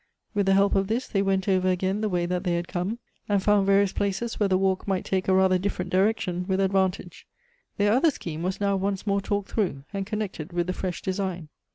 With 0.33 0.47
the 0.47 0.55
help 0.55 0.73
of 0.73 0.87
this 0.87 1.07
they 1.07 1.21
went 1.21 1.47
over 1.47 1.69
again 1.69 2.01
the 2.01 2.09
way 2.09 2.25
that 2.25 2.43
they 2.43 2.55
had 2.55 2.67
come, 2.67 2.97
and 3.29 3.43
found 3.43 3.67
various 3.67 3.93
places 3.93 4.35
wViere 4.37 4.49
the 4.49 4.57
walk 4.57 4.87
might 4.87 5.05
take 5.05 5.27
a 5.27 5.33
rather 5.35 5.59
different 5.59 5.91
direction 5.91 6.43
with 6.47 6.59
advantage. 6.59 7.27
Their 7.77 7.91
other 7.93 8.09
scheme 8.09 8.41
was 8.41 8.59
now 8.59 8.75
once 8.77 9.05
more 9.05 9.21
talked 9.21 9.49
through, 9.51 9.83
and 9.93 10.07
connected 10.07 10.53
with 10.53 10.65
the 10.65 10.73
fresh 10.73 11.03
design. 11.03 11.49